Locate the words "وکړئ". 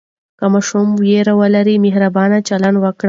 2.79-2.99